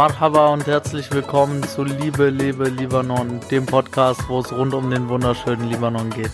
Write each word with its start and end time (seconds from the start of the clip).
Marhaba 0.00 0.48
und 0.48 0.66
herzlich 0.66 1.12
willkommen 1.12 1.62
zu 1.62 1.84
Liebe, 1.84 2.30
Liebe, 2.30 2.70
Libanon, 2.70 3.38
dem 3.50 3.66
Podcast, 3.66 4.22
wo 4.28 4.40
es 4.40 4.50
rund 4.50 4.72
um 4.72 4.90
den 4.90 5.10
wunderschönen 5.10 5.68
Libanon 5.68 6.08
geht. 6.08 6.30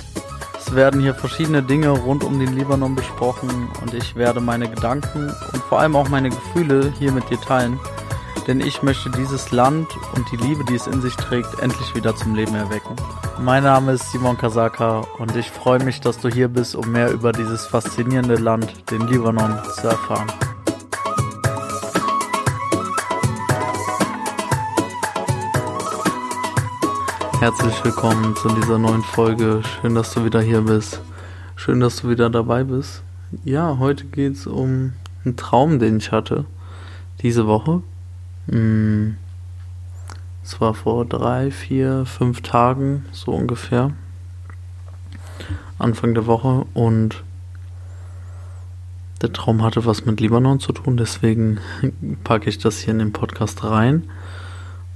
Es 0.57 0.73
werden 0.73 1.01
hier 1.01 1.16
verschiedene 1.16 1.65
Dinge 1.65 1.89
rund 1.89 2.23
um 2.23 2.39
den 2.39 2.55
Libanon 2.55 2.95
besprochen 2.95 3.69
und 3.83 3.93
ich 3.93 4.15
werde 4.15 4.41
meine 4.41 4.71
Gedanken 4.71 5.34
und 5.52 5.62
vor 5.65 5.80
allem 5.80 5.97
auch 5.97 6.09
meine 6.09 6.30
Gefühle 6.30 6.93
hier 6.97 7.11
mit 7.11 7.29
dir 7.29 7.41
teilen, 7.41 7.77
denn 8.47 8.61
ich 8.61 8.84
möchte 8.84 9.11
dieses 9.11 9.51
Land 9.51 9.89
und 10.14 10.30
die 10.30 10.37
Liebe, 10.37 10.64
die 10.67 10.77
es 10.77 10.87
in 10.87 11.03
sich 11.03 11.17
trägt, 11.17 11.59
endlich 11.61 11.93
wieder 11.96 12.14
zum 12.14 12.37
Leben 12.37 12.55
erwecken. 12.55 12.95
Mein 13.41 13.64
Name 13.64 13.95
ist 13.95 14.12
Simon 14.12 14.39
Kasaka 14.39 15.01
und 15.19 15.34
ich 15.34 15.51
freue 15.51 15.83
mich, 15.83 16.01
dass 16.01 16.20
du 16.20 16.28
hier 16.28 16.47
bist, 16.47 16.77
um 16.77 16.92
mehr 16.92 17.11
über 17.11 17.33
dieses 17.33 17.67
faszinierende 17.67 18.37
Land, 18.37 18.73
den 18.92 19.09
Libanon, 19.09 19.59
zu 19.75 19.89
erfahren. 19.89 20.28
Herzlich 27.39 27.85
willkommen 27.85 28.35
zu 28.35 28.49
dieser 28.49 28.79
neuen 28.79 29.03
Folge. 29.03 29.61
Schön, 29.63 29.95
dass 29.95 30.15
du 30.15 30.25
wieder 30.25 30.41
hier 30.41 30.63
bist. 30.63 31.03
Schön, 31.55 31.81
dass 31.81 32.01
du 32.01 32.09
wieder 32.09 32.31
dabei 32.31 32.65
bist. 32.65 33.03
Ja, 33.45 33.77
heute 33.79 34.07
geht 34.07 34.33
es 34.33 34.47
um 34.47 34.95
einen 35.23 35.37
Traum, 35.37 35.79
den 35.79 35.99
ich 35.99 36.12
hatte. 36.12 36.47
Diese 37.21 37.47
Woche. 37.47 37.83
Hm, 38.49 39.19
es 40.43 40.61
war 40.62 40.73
vor 40.73 41.05
drei, 41.05 41.51
vier, 41.51 42.07
fünf 42.07 42.41
Tagen, 42.41 43.05
so 43.12 43.33
ungefähr. 43.33 43.91
Anfang 45.79 46.15
der 46.15 46.27
Woche. 46.27 46.65
Und 46.73 47.23
der 49.21 49.34
Traum 49.34 49.62
hatte 49.62 49.84
was 49.84 50.06
mit 50.06 50.21
Libanon 50.23 50.59
zu 50.59 50.73
tun. 50.73 50.97
Deswegen 50.97 51.61
packe 52.25 52.48
ich 52.48 52.56
das 52.56 52.78
hier 52.78 52.95
in 52.95 52.98
den 52.98 53.12
Podcast 53.12 53.62
rein. 53.62 54.05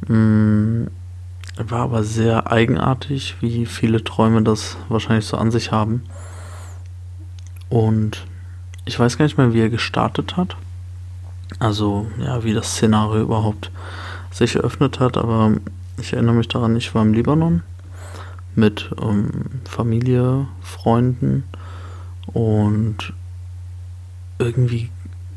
Hm, 0.07 0.89
war 1.57 1.81
aber 1.81 2.05
sehr 2.05 2.51
eigenartig, 2.51 3.37
wie 3.41 3.67
viele 3.67 4.03
Träume 4.05 4.43
das 4.43 4.77
wahrscheinlich 4.89 5.27
so 5.27 5.37
an 5.37 5.51
sich 5.51 5.73
haben. 5.73 6.03
Und 7.69 8.25
ich 8.85 8.99
weiß 8.99 9.19
gar 9.19 9.25
nicht 9.25 9.39
mehr, 9.39 9.53
wie 9.53 9.61
er 9.61 9.71
gestartet 9.71 10.37
hat. 10.37 10.57
Also, 11.59 12.07
ja, 12.19 12.45
wie 12.45 12.55
das 12.55 12.73
Szenario 12.73 13.23
überhaupt 13.23 13.71
sich 14.31 14.57
eröffnet 14.57 15.01
hat, 15.01 15.17
aber 15.17 15.53
ich 15.99 16.13
erinnere 16.13 16.37
mich 16.37 16.49
daran, 16.49 16.77
ich 16.77 16.95
war 16.95 17.03
im 17.03 17.13
Libanon 17.13 17.63
mit 18.55 18.91
ähm, 19.01 19.31
Familie, 19.69 20.47
Freunden 20.61 21.45
und 22.33 23.13
irgendwie 24.39 24.91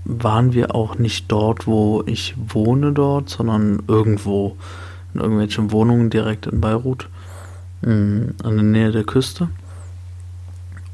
waren 0.05 0.53
wir 0.53 0.75
auch 0.75 0.97
nicht 0.97 1.31
dort, 1.31 1.65
wo 1.65 2.03
ich 2.05 2.35
wohne 2.37 2.91
dort, 2.91 3.29
sondern 3.29 3.83
irgendwo 3.87 4.57
in 5.13 5.21
irgendwelchen 5.21 5.71
Wohnungen 5.71 6.09
direkt 6.09 6.47
in 6.47 6.61
Beirut, 6.61 7.09
in, 7.81 8.35
an 8.43 8.55
der 8.55 8.63
Nähe 8.63 8.91
der 8.91 9.03
Küste. 9.03 9.49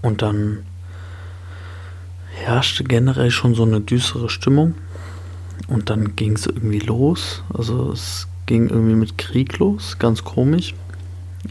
Und 0.02 0.22
dann 0.22 0.60
herrschte 2.34 2.84
generell 2.84 3.32
schon 3.32 3.56
so 3.56 3.64
eine 3.64 3.82
düstere 3.82 4.30
Stimmung. 4.30 4.76
Und 5.68 5.90
dann 5.90 6.16
ging 6.16 6.34
es 6.34 6.46
irgendwie 6.46 6.80
los. 6.80 7.44
Also 7.54 7.92
es 7.92 8.28
ging 8.46 8.70
irgendwie 8.70 8.96
mit 8.96 9.18
Krieg 9.18 9.60
los, 9.60 10.00
ganz 10.00 10.24
komisch. 10.24 10.74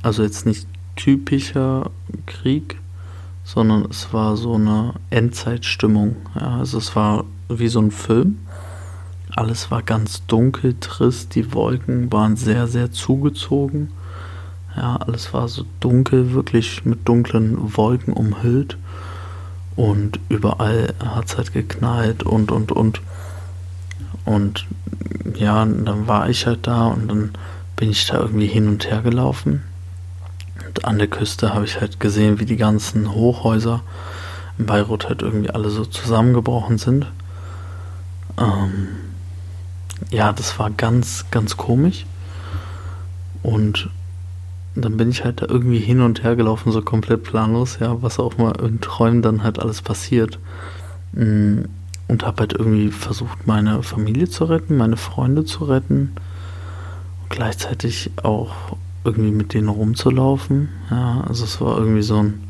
Also 0.03 0.23
jetzt 0.23 0.47
nicht 0.47 0.67
typischer 0.97 1.91
Krieg, 2.27 2.77
sondern 3.45 3.87
es 3.91 4.13
war 4.13 4.37
so 4.37 4.55
eine 4.55 4.95
Endzeitstimmung. 5.11 6.17
Ja, 6.35 6.59
also 6.59 6.79
es 6.79 6.97
war 6.97 7.25
wie 7.49 7.69
so 7.69 7.81
ein 7.81 7.91
Film. 7.91 8.39
Alles 9.39 9.71
war 9.71 9.83
ganz 9.83 10.27
dunkel, 10.27 10.75
trist, 10.81 11.37
die 11.37 11.55
Wolken 11.55 12.11
waren 12.11 12.35
sehr, 12.35 12.67
sehr 12.67 12.91
zugezogen. 12.91 13.93
Ja, 14.77 14.97
alles 14.97 15.33
war 15.33 15.47
so 15.47 15.65
dunkel, 15.79 16.33
wirklich 16.33 16.85
mit 16.85 17.07
dunklen 17.07 17.77
Wolken 17.77 18.13
umhüllt. 18.15 18.77
Und 19.77 20.19
überall 20.29 20.93
hat 20.99 21.27
es 21.27 21.37
halt 21.37 21.53
geknallt 21.53 22.25
und, 22.25 22.51
und, 22.51 22.73
und. 22.73 23.01
Und 24.25 24.67
ja, 25.37 25.65
dann 25.65 26.09
war 26.09 26.29
ich 26.29 26.45
halt 26.45 26.67
da 26.67 26.89
und 26.89 27.07
dann 27.07 27.31
bin 27.77 27.91
ich 27.91 28.07
da 28.07 28.19
irgendwie 28.19 28.49
hin 28.49 28.67
und 28.67 28.91
her 28.91 29.03
gelaufen. 29.03 29.63
Und 30.67 30.85
an 30.85 30.99
der 30.99 31.07
Küste 31.07 31.55
habe 31.55 31.65
ich 31.65 31.81
halt 31.81 32.01
gesehen, 32.01 32.41
wie 32.41 32.45
die 32.45 32.57
ganzen 32.57 33.15
Hochhäuser 33.15 33.83
in 34.59 34.67
Beirut 34.67 35.09
halt 35.09 35.23
irgendwie 35.23 35.51
alle 35.51 35.71
so 35.71 35.85
zusammengebrochen 35.85 36.79
sind. 36.79 37.07
Ähm, 38.37 38.89
ja, 40.11 40.33
das 40.33 40.59
war 40.59 40.71
ganz, 40.71 41.27
ganz 41.31 41.57
komisch. 41.57 42.07
Und 43.43 43.91
dann 44.75 44.97
bin 44.97 45.11
ich 45.11 45.25
halt 45.25 45.43
da 45.43 45.47
irgendwie 45.49 45.79
hin 45.79 46.01
und 46.01 46.23
her 46.23 46.37
gelaufen, 46.37 46.73
so 46.73 46.83
komplett 46.83 47.25
planlos, 47.25 47.79
ja, 47.81 48.01
was 48.03 48.19
auch 48.19 48.39
mal 48.39 48.53
in 48.61 48.81
Träumen 48.81 49.23
dann 49.23 49.43
halt 49.43 49.59
alles 49.59 49.83
passiert. 49.83 50.39
Mm, 51.13 51.63
und 52.09 52.25
habe 52.25 52.41
halt 52.41 52.53
irgendwie 52.55 52.91
versucht, 52.91 53.47
meine 53.47 53.83
Familie 53.83 54.29
zu 54.29 54.45
retten, 54.45 54.77
meine 54.77 54.97
Freunde 54.97 55.45
zu 55.45 55.65
retten. 55.65 56.13
Und 57.23 57.31
gleichzeitig 57.31 58.11
auch 58.23 58.77
irgendwie 59.05 59.31
mit 59.31 59.55
denen 59.55 59.69
rumzulaufen. 59.69 60.69
Ja, 60.91 61.25
also 61.29 61.45
es 61.45 61.61
war 61.61 61.79
irgendwie 61.79 62.03
so 62.03 62.23
ein 62.23 62.49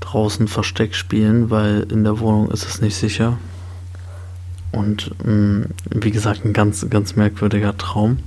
draußen 0.00 0.48
Versteck 0.48 0.94
spielen, 0.94 1.50
weil 1.50 1.86
in 1.90 2.04
der 2.04 2.20
Wohnung 2.20 2.50
ist 2.50 2.66
es 2.66 2.80
nicht 2.80 2.96
sicher. 2.96 3.38
Und 4.72 5.12
mh, 5.24 5.32
mm, 5.32 5.66
wie 5.94 6.10
gesagt, 6.10 6.44
ein 6.44 6.52
ganz, 6.52 6.88
ganz 6.90 7.16
merkwürdiger 7.16 7.76
Traum. 7.76 8.18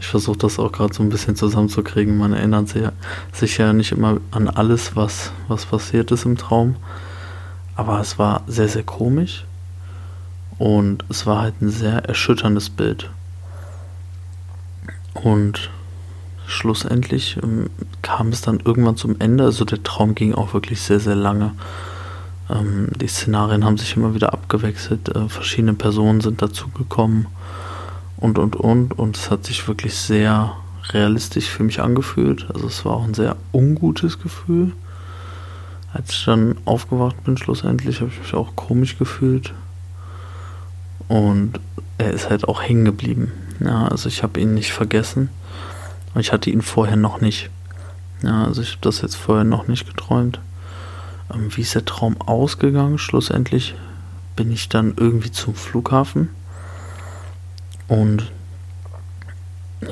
Ich 0.00 0.06
versuche 0.06 0.38
das 0.38 0.58
auch 0.58 0.72
gerade 0.72 0.92
so 0.92 1.02
ein 1.02 1.08
bisschen 1.08 1.36
zusammenzukriegen. 1.36 2.18
Man 2.18 2.32
erinnert 2.32 2.68
sich 2.68 2.82
ja, 2.82 2.92
sich 3.32 3.58
ja 3.58 3.72
nicht 3.72 3.92
immer 3.92 4.18
an 4.30 4.48
alles, 4.48 4.96
was, 4.96 5.32
was 5.48 5.66
passiert 5.66 6.10
ist 6.10 6.24
im 6.24 6.36
Traum. 6.36 6.76
Aber 7.76 8.00
es 8.00 8.18
war 8.18 8.42
sehr, 8.46 8.68
sehr 8.68 8.82
komisch. 8.82 9.44
Und 10.58 11.04
es 11.08 11.26
war 11.26 11.40
halt 11.40 11.60
ein 11.62 11.70
sehr 11.70 12.04
erschütterndes 12.04 12.70
Bild. 12.70 13.10
Und 15.14 15.70
schlussendlich 16.46 17.38
ähm, 17.42 17.70
kam 18.02 18.28
es 18.28 18.42
dann 18.42 18.60
irgendwann 18.60 18.96
zum 18.96 19.16
Ende. 19.20 19.44
Also 19.44 19.64
der 19.64 19.82
Traum 19.82 20.14
ging 20.14 20.34
auch 20.34 20.54
wirklich 20.54 20.80
sehr, 20.80 21.00
sehr 21.00 21.16
lange. 21.16 21.52
Ähm, 22.50 22.88
die 22.96 23.06
Szenarien 23.06 23.64
haben 23.64 23.78
sich 23.78 23.96
immer 23.96 24.14
wieder 24.14 24.32
abgewechselt, 24.32 25.08
äh, 25.08 25.28
verschiedene 25.28 25.74
Personen 25.74 26.20
sind 26.20 26.42
dazugekommen 26.42 27.26
und 28.16 28.38
und 28.38 28.56
und 28.56 28.98
und 28.98 29.16
es 29.16 29.30
hat 29.30 29.44
sich 29.44 29.66
wirklich 29.66 29.94
sehr 29.94 30.56
realistisch 30.90 31.48
für 31.48 31.62
mich 31.62 31.80
angefühlt. 31.80 32.46
Also 32.52 32.66
es 32.66 32.84
war 32.84 32.94
auch 32.94 33.04
ein 33.04 33.14
sehr 33.14 33.36
ungutes 33.52 34.18
Gefühl. 34.20 34.72
Als 35.92 36.10
ich 36.10 36.24
dann 36.24 36.56
aufgewacht 36.64 37.22
bin, 37.24 37.36
schlussendlich, 37.36 38.00
habe 38.00 38.10
ich 38.12 38.18
mich 38.18 38.34
auch 38.34 38.56
komisch 38.56 38.98
gefühlt. 38.98 39.54
Und 41.08 41.60
er 41.98 42.12
ist 42.12 42.30
halt 42.30 42.48
auch 42.48 42.62
hängen 42.62 42.84
geblieben. 42.84 43.32
Ja, 43.60 43.86
also 43.86 44.08
ich 44.08 44.22
habe 44.22 44.40
ihn 44.40 44.54
nicht 44.54 44.72
vergessen. 44.72 45.30
Und 46.12 46.20
ich 46.20 46.32
hatte 46.32 46.50
ihn 46.50 46.62
vorher 46.62 46.96
noch 46.96 47.20
nicht. 47.20 47.50
Ja, 48.22 48.44
also 48.44 48.62
ich 48.62 48.72
habe 48.72 48.80
das 48.82 49.02
jetzt 49.02 49.16
vorher 49.16 49.44
noch 49.44 49.68
nicht 49.68 49.86
geträumt. 49.86 50.40
Wie 51.28 51.62
ist 51.62 51.74
der 51.74 51.84
Traum 51.84 52.20
ausgegangen? 52.20 52.98
Schlussendlich 52.98 53.74
bin 54.36 54.52
ich 54.52 54.68
dann 54.68 54.94
irgendwie 54.96 55.30
zum 55.30 55.54
Flughafen 55.54 56.28
und 57.88 58.30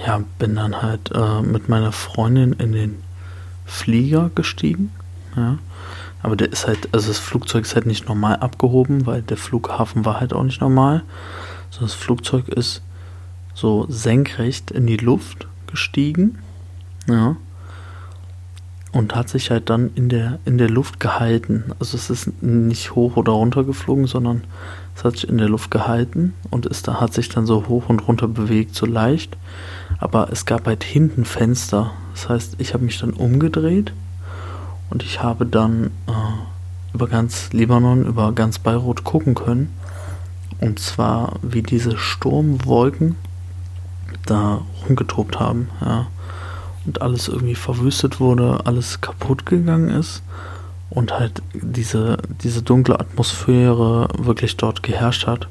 ja, 0.06 0.22
bin 0.38 0.56
dann 0.56 0.82
halt 0.82 1.10
äh, 1.14 1.42
mit 1.42 1.68
meiner 1.68 1.92
Freundin 1.92 2.52
in 2.54 2.72
den 2.72 3.02
Flieger 3.66 4.30
gestiegen. 4.34 4.90
Ja. 5.36 5.58
Aber 6.22 6.36
der 6.36 6.52
ist 6.52 6.66
halt, 6.66 6.88
also 6.92 7.08
das 7.08 7.18
Flugzeug 7.18 7.64
ist 7.64 7.74
halt 7.74 7.86
nicht 7.86 8.08
normal 8.08 8.36
abgehoben, 8.36 9.06
weil 9.06 9.22
der 9.22 9.36
Flughafen 9.36 10.04
war 10.04 10.20
halt 10.20 10.32
auch 10.32 10.44
nicht 10.44 10.60
normal. 10.60 11.02
So, 11.70 11.80
das 11.80 11.94
Flugzeug 11.94 12.48
ist 12.48 12.82
so 13.54 13.86
senkrecht 13.88 14.70
in 14.70 14.86
die 14.86 14.96
Luft 14.96 15.46
gestiegen. 15.66 16.38
Ja 17.06 17.36
und 18.92 19.14
hat 19.14 19.28
sich 19.30 19.50
halt 19.50 19.70
dann 19.70 19.90
in 19.94 20.08
der, 20.08 20.38
in 20.44 20.58
der 20.58 20.68
Luft 20.68 21.00
gehalten. 21.00 21.64
Also 21.80 21.96
es 21.96 22.10
ist 22.10 22.42
nicht 22.42 22.94
hoch 22.94 23.16
oder 23.16 23.32
runter 23.32 23.64
geflogen, 23.64 24.06
sondern 24.06 24.44
es 24.94 25.02
hat 25.02 25.14
sich 25.14 25.28
in 25.28 25.38
der 25.38 25.48
Luft 25.48 25.70
gehalten 25.70 26.34
und 26.50 26.66
ist 26.66 26.86
hat 26.86 27.14
sich 27.14 27.30
dann 27.30 27.46
so 27.46 27.66
hoch 27.68 27.88
und 27.88 28.06
runter 28.06 28.28
bewegt, 28.28 28.74
so 28.74 28.84
leicht. 28.84 29.36
Aber 29.98 30.28
es 30.30 30.44
gab 30.44 30.66
halt 30.66 30.84
hinten 30.84 31.24
Fenster. 31.24 31.92
Das 32.12 32.28
heißt, 32.28 32.56
ich 32.58 32.74
habe 32.74 32.84
mich 32.84 32.98
dann 32.98 33.14
umgedreht 33.14 33.94
und 34.90 35.02
ich 35.02 35.22
habe 35.22 35.46
dann 35.46 35.86
äh, 36.06 36.92
über 36.94 37.08
ganz 37.08 37.50
Libanon, 37.52 38.04
über 38.04 38.32
ganz 38.32 38.58
Beirut 38.58 39.04
gucken 39.04 39.34
können. 39.34 39.72
Und 40.60 40.78
zwar 40.78 41.36
wie 41.40 41.62
diese 41.62 41.96
Sturmwolken 41.96 43.16
da 44.26 44.60
rumgetobt 44.86 45.40
haben. 45.40 45.70
Ja 45.80 46.08
und 46.86 47.02
alles 47.02 47.28
irgendwie 47.28 47.54
verwüstet 47.54 48.20
wurde, 48.20 48.60
alles 48.64 49.00
kaputt 49.00 49.46
gegangen 49.46 49.88
ist 49.88 50.22
und 50.90 51.18
halt 51.18 51.42
diese, 51.54 52.18
diese 52.42 52.62
dunkle 52.62 52.98
Atmosphäre 52.98 54.08
wirklich 54.18 54.56
dort 54.56 54.82
geherrscht 54.82 55.26
hat. 55.26 55.48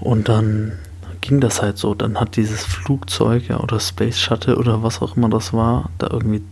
Und 0.00 0.28
dann 0.28 0.72
ging 1.20 1.40
das 1.40 1.62
halt 1.62 1.78
so. 1.78 1.94
Dann 1.94 2.18
hat 2.18 2.36
dieses 2.36 2.64
Flugzeug 2.64 3.48
ja, 3.48 3.60
oder 3.60 3.80
Space 3.80 4.18
Shuttle 4.18 4.56
oder 4.56 4.82
was 4.82 5.02
auch 5.02 5.16
immer 5.16 5.28
das 5.28 5.52
war, 5.52 5.90
da 5.98 6.08
irgendwie 6.10 6.42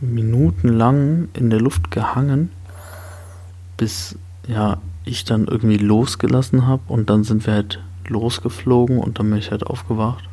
minutenlang 0.00 1.28
in 1.34 1.50
der 1.50 1.60
Luft 1.60 1.90
gehangen, 1.90 2.50
bis 3.76 4.16
ja 4.46 4.78
ich 5.04 5.24
dann 5.24 5.46
irgendwie 5.46 5.76
losgelassen 5.76 6.66
habe 6.66 6.82
und 6.88 7.10
dann 7.10 7.24
sind 7.24 7.46
wir 7.46 7.54
halt 7.54 7.80
losgeflogen 8.06 8.98
und 8.98 9.18
dann 9.18 9.30
bin 9.30 9.38
ich 9.38 9.50
halt 9.50 9.66
aufgewacht. 9.66 10.29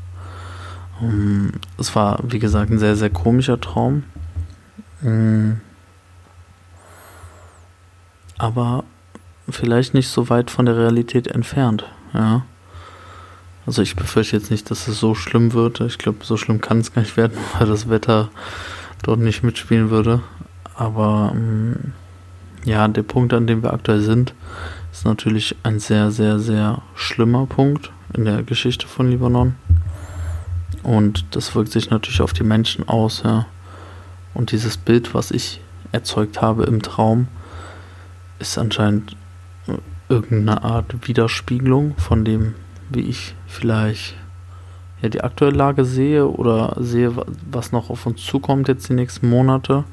Ähm, 1.02 1.54
es 1.78 1.96
war, 1.96 2.20
wie 2.24 2.40
gesagt, 2.40 2.72
ein 2.72 2.80
sehr, 2.80 2.96
sehr 2.96 3.10
komischer 3.10 3.60
Traum. 3.60 4.04
Um, 5.02 5.62
aber 8.38 8.84
vielleicht 9.50 9.94
nicht 9.94 10.10
so 10.10 10.30
weit 10.30 10.52
von 10.52 10.66
der 10.66 10.78
Realität 10.78 11.28
entfernt, 11.28 11.86
ja. 12.14 12.46
Also 13.66 13.82
ich 13.82 13.98
befürchte 13.98 14.38
jetzt 14.38 14.50
nicht, 14.50 14.72
dass 14.72 14.88
es 14.88 14.98
so 14.98 15.14
schlimm 15.14 15.52
wird. 15.52 15.82
Ich 15.82 15.98
glaube, 15.98 16.20
so 16.24 16.38
schlimm 16.38 16.62
kann 16.62 16.80
es 16.80 16.94
gar 16.94 17.02
nicht 17.02 17.18
werden, 17.18 17.38
weil 17.60 17.68
das 17.68 17.90
Wetter 17.90 18.30
dort 19.04 19.20
nicht 19.20 19.44
mitspielen 19.44 19.90
würde. 19.90 20.22
Aber 20.74 21.32
um, 21.34 21.76
ja, 22.64 22.88
der 22.88 23.04
Punkt, 23.04 23.34
an 23.34 23.46
dem 23.46 23.64
wir 23.64 23.74
aktuell 23.74 24.02
sind, 24.02 24.34
ist 24.92 25.06
natürlich 25.06 25.56
ein 25.64 25.80
sehr, 25.80 26.12
sehr, 26.12 26.40
sehr 26.40 26.82
schlimmer 26.96 27.46
Punkt 27.46 27.92
in 28.14 28.26
der 28.26 28.44
Geschichte 28.44 28.88
von 28.88 29.10
Libanon. 29.10 29.56
Und 30.88 31.26
das 31.36 31.54
wirkt 31.54 31.74
sich 31.74 31.90
natürlich 31.90 32.22
auf 32.22 32.32
die 32.32 32.46
Menschen 32.46 32.88
aus, 32.88 33.22
ja. 33.26 33.46
Und 34.34 34.54
dieses 34.54 34.78
Bild, 34.78 35.14
was 35.14 35.32
ich 35.32 35.60
erzeugt 35.92 36.42
habe 36.42 36.64
im 36.64 36.82
Traum, 36.82 37.28
ist 38.40 38.58
anscheinend 38.58 39.18
irgendeine 40.08 40.64
Art 40.64 41.06
Widerspiegelung 41.06 41.98
von 41.98 42.24
dem, 42.24 42.56
wie 42.90 43.02
ich 43.02 43.36
vielleicht 43.48 44.16
ja, 45.02 45.10
die 45.10 45.26
aktuelle 45.26 45.58
Lage 45.58 45.84
sehe 45.84 46.26
oder 46.26 46.78
sehe, 46.80 47.12
was 47.52 47.74
noch 47.74 47.90
auf 47.90 48.06
uns 48.06 48.24
zukommt 48.24 48.70
jetzt 48.70 48.88
die 48.88 48.94
nächsten 48.94 49.30
Monate, 49.30 49.84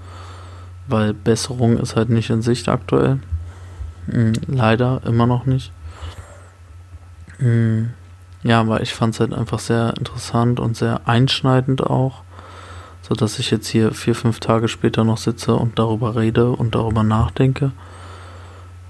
weil 0.86 1.12
Besserung 1.12 1.76
ist 1.76 1.96
halt 1.96 2.08
nicht 2.08 2.30
in 2.30 2.40
Sicht 2.40 2.68
aktuell. 2.68 3.18
Hm, 4.06 4.34
leider 4.46 5.00
immer 5.04 5.26
noch 5.26 5.44
nicht. 5.44 5.72
Hm, 7.38 7.90
ja, 8.44 8.60
aber 8.60 8.82
ich 8.82 8.92
fand 8.92 9.14
es 9.14 9.20
halt 9.20 9.32
einfach 9.32 9.58
sehr 9.58 9.94
interessant 9.98 10.60
und 10.60 10.76
sehr 10.76 11.08
einschneidend 11.08 11.82
auch, 11.82 12.22
so 13.00 13.14
dass 13.14 13.38
ich 13.38 13.50
jetzt 13.50 13.68
hier 13.68 13.92
vier, 13.92 14.14
fünf 14.14 14.38
Tage 14.38 14.68
später 14.68 15.02
noch 15.02 15.16
sitze 15.16 15.54
und 15.54 15.78
darüber 15.78 16.14
rede 16.14 16.50
und 16.50 16.74
darüber 16.74 17.02
nachdenke, 17.02 17.72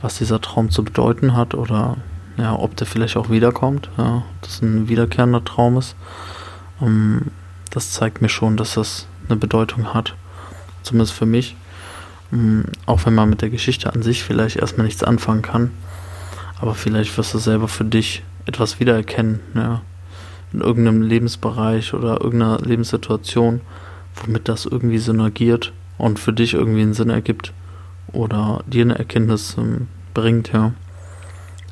was 0.03 0.19
dieser 0.19 0.41
Traum 0.41 0.71
zu 0.71 0.85
bedeuten 0.85 1.37
hat 1.37 1.55
oder 1.55 1.97
ja, 2.37 2.59
ob 2.59 2.75
der 2.75 2.89
vielleicht 2.89 3.17
auch 3.17 3.31
wiederkommt, 3.31 3.89
ja, 3.97 4.17
ob 4.17 4.43
das 4.43 4.61
ein 4.61 4.89
wiederkehrender 4.89 5.45
Traum 5.45 5.79
ist. 5.79 5.95
Um, 6.81 6.89
ähm, 6.89 7.23
das 7.71 7.93
zeigt 7.93 8.23
mir 8.23 8.29
schon, 8.29 8.57
dass 8.57 8.75
das 8.75 9.07
eine 9.29 9.37
Bedeutung 9.37 9.95
hat, 9.95 10.15
zumindest 10.83 11.13
für 11.13 11.27
mich. 11.27 11.57
Um, 12.33 12.65
auch 12.87 13.07
wenn 13.07 13.15
man 13.15 13.31
mit 13.31 13.41
der 13.41 13.51
Geschichte 13.51 13.93
an 13.93 14.03
sich 14.03 14.25
vielleicht 14.25 14.57
erstmal 14.57 14.87
nichts 14.87 15.05
anfangen 15.05 15.43
kann, 15.43 15.71
aber 16.61 16.75
vielleicht 16.75 17.17
wirst 17.17 17.35
du 17.35 17.39
selber 17.39 17.69
für 17.69 17.85
dich 17.85 18.25
etwas 18.47 18.81
wiedererkennen, 18.81 19.41
ja, 19.55 19.83
in 20.53 20.61
irgendeinem 20.61 21.03
Lebensbereich 21.03 21.95
oder 21.95 22.21
irgendeiner 22.21 22.59
Lebenssituation, 22.59 23.61
womit 24.15 24.49
das 24.49 24.67
irgendwie 24.67 24.99
synergiert 24.99 25.73
und 25.99 26.19
für 26.19 26.33
dich 26.33 26.55
irgendwie 26.55 26.83
einen 26.83 26.95
Sinn 26.95 27.11
ergibt 27.11 27.53
oder 28.13 28.63
dir 28.67 28.83
eine 28.83 28.99
Erkenntnis 28.99 29.57
ähm, 29.59 29.89
bringt, 30.13 30.53
ja. 30.53 30.73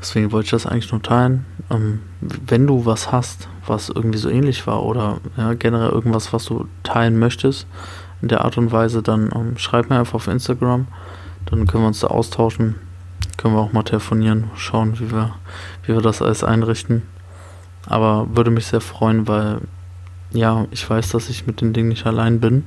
Deswegen 0.01 0.33
wollte 0.33 0.47
ich 0.47 0.51
das 0.51 0.67
eigentlich 0.67 0.91
nur 0.91 1.03
teilen. 1.03 1.47
Ähm, 1.71 2.01
wenn 2.21 2.67
du 2.67 2.85
was 2.85 3.13
hast, 3.13 3.49
was 3.67 3.89
irgendwie 3.89 4.19
so 4.19 4.29
ähnlich 4.29 4.67
war 4.67 4.83
oder 4.83 5.19
ja, 5.37 5.55
generell 5.55 5.91
irgendwas, 5.91 6.33
was 6.33 6.45
du 6.47 6.67
teilen 6.83 7.19
möchtest 7.21 7.69
in 8.21 8.29
der 8.29 8.45
Art 8.45 8.59
und 8.59 8.73
Weise, 8.73 9.03
dann 9.03 9.31
ähm, 9.33 9.59
schreib 9.59 9.91
mir 9.91 9.99
einfach 10.01 10.15
auf 10.15 10.27
Instagram. 10.27 10.89
Dann 11.47 11.67
können 11.69 11.85
wir 11.85 11.89
uns 11.89 12.01
da 12.01 12.09
austauschen. 12.09 12.77
Können 13.43 13.57
wir 13.57 13.61
auch 13.61 13.73
mal 13.73 13.83
telefonieren, 13.83 14.53
schauen, 14.55 15.01
wie 15.01 15.11
wir, 15.11 15.35
wie 15.83 15.95
wir 15.95 16.01
das 16.01 16.23
alles 16.23 16.45
einrichten. 16.45 17.03
Aber 17.87 18.29
würde 18.37 18.53
mich 18.53 18.67
sehr 18.67 18.81
freuen, 18.81 19.27
weil 19.27 19.63
ja, 20.31 20.67
ich 20.71 20.89
weiß, 20.89 21.09
dass 21.09 21.29
ich 21.29 21.45
mit 21.45 21.61
den 21.61 21.73
Dingen 21.73 21.89
nicht 21.89 22.07
allein 22.07 22.39
bin 22.39 22.67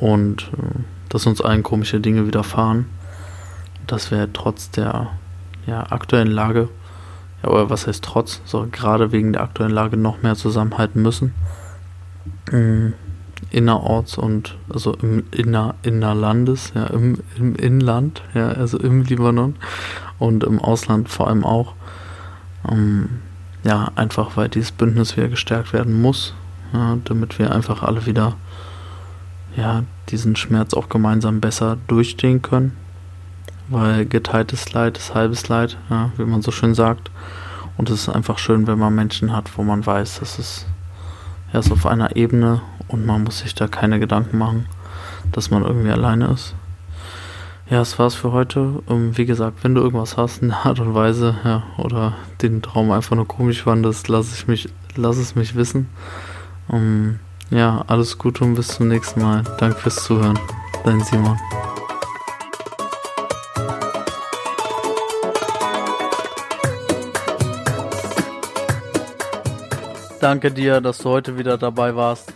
und 0.00 0.50
äh, 0.58 0.80
dass 1.08 1.26
uns 1.26 1.40
allen 1.40 1.62
komische 1.62 2.00
Dinge 2.00 2.26
widerfahren. 2.26 2.86
Dass 3.86 4.10
wir 4.10 4.32
trotz 4.32 4.72
der 4.72 5.12
ja, 5.68 5.84
aktuellen 5.88 6.32
Lage, 6.32 6.68
ja, 7.44 7.50
oder 7.50 7.70
was 7.70 7.86
heißt 7.86 8.02
trotz, 8.02 8.40
so 8.44 8.66
gerade 8.68 9.12
wegen 9.12 9.34
der 9.34 9.42
aktuellen 9.42 9.72
Lage 9.72 9.96
noch 9.96 10.20
mehr 10.20 10.34
zusammenhalten 10.34 11.00
müssen. 11.00 11.32
Mhm. 12.50 12.94
Innerorts 13.50 14.18
und 14.18 14.56
also 14.72 14.94
im 14.94 15.24
Inner, 15.30 15.74
Innerlandes, 15.82 16.72
ja, 16.74 16.86
im, 16.86 17.18
im 17.36 17.54
Inland, 17.56 18.22
ja, 18.34 18.48
also 18.48 18.78
im 18.78 19.02
Libanon 19.02 19.56
und 20.18 20.44
im 20.44 20.58
Ausland 20.58 21.08
vor 21.08 21.28
allem 21.28 21.44
auch. 21.44 21.74
Ähm, 22.70 23.20
ja, 23.64 23.90
einfach 23.96 24.36
weil 24.36 24.48
dieses 24.48 24.72
Bündnis 24.72 25.16
wieder 25.16 25.28
gestärkt 25.28 25.72
werden 25.72 26.00
muss, 26.00 26.34
ja, 26.72 26.98
damit 27.04 27.38
wir 27.38 27.52
einfach 27.52 27.82
alle 27.82 28.06
wieder 28.06 28.36
ja, 29.56 29.84
diesen 30.08 30.36
Schmerz 30.36 30.74
auch 30.74 30.88
gemeinsam 30.88 31.40
besser 31.40 31.78
durchstehen 31.88 32.42
können 32.42 32.72
weil 33.68 34.06
geteiltes 34.06 34.72
Leid 34.72 34.98
ist 34.98 35.14
halbes 35.14 35.48
Leid, 35.48 35.76
ja, 35.90 36.10
wie 36.16 36.24
man 36.24 36.42
so 36.42 36.50
schön 36.50 36.74
sagt. 36.74 37.10
Und 37.76 37.90
es 37.90 38.02
ist 38.02 38.08
einfach 38.08 38.38
schön, 38.38 38.66
wenn 38.66 38.78
man 38.78 38.94
Menschen 38.94 39.32
hat, 39.32 39.56
wo 39.56 39.62
man 39.62 39.84
weiß, 39.84 40.20
dass 40.20 40.38
es 40.38 40.66
erst 41.52 41.72
auf 41.72 41.86
einer 41.86 42.16
Ebene 42.16 42.62
und 42.88 43.06
man 43.06 43.24
muss 43.24 43.40
sich 43.40 43.54
da 43.54 43.66
keine 43.68 43.98
Gedanken 43.98 44.38
machen, 44.38 44.66
dass 45.32 45.50
man 45.50 45.64
irgendwie 45.64 45.90
alleine 45.90 46.26
ist. 46.26 46.54
Ja, 47.68 47.78
das 47.78 47.98
war's 47.98 48.14
für 48.14 48.32
heute. 48.32 48.80
Um, 48.86 49.16
wie 49.16 49.26
gesagt, 49.26 49.64
wenn 49.64 49.74
du 49.74 49.80
irgendwas 49.80 50.16
hast 50.16 50.40
in 50.40 50.48
der 50.48 50.66
Art 50.66 50.78
und 50.78 50.94
Weise, 50.94 51.36
ja, 51.44 51.64
oder 51.78 52.14
den 52.42 52.62
Traum 52.62 52.92
einfach 52.92 53.16
nur 53.16 53.26
komisch 53.26 53.64
fandest, 53.64 54.08
lass 54.08 54.32
ich 54.32 54.46
mich, 54.46 54.68
lass 54.94 55.16
es 55.16 55.34
mich 55.34 55.56
wissen. 55.56 55.88
Um, 56.68 57.18
ja, 57.50 57.84
alles 57.88 58.18
Gute 58.18 58.44
und 58.44 58.54
bis 58.54 58.68
zum 58.68 58.88
nächsten 58.88 59.20
Mal. 59.20 59.42
Danke 59.58 59.78
fürs 59.78 60.04
Zuhören. 60.04 60.38
Dein 60.84 61.00
Simon. 61.00 61.38
danke 70.26 70.50
dir, 70.50 70.80
dass 70.80 70.98
du 70.98 71.10
heute 71.10 71.38
wieder 71.38 71.56
dabei 71.56 71.94
warst. 71.94 72.35